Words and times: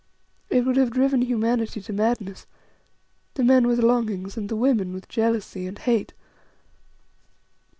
It 0.49 0.65
would 0.65 0.77
have 0.77 0.89
driven 0.89 1.21
humanity 1.21 1.79
to 1.79 1.93
madness: 1.93 2.47
the 3.35 3.43
men 3.43 3.67
with 3.67 3.77
longings 3.83 4.35
and 4.35 4.49
the 4.49 4.55
women 4.55 4.93
with 4.93 5.07
jealousy 5.07 5.67
and 5.67 5.77
hate. 5.77 6.15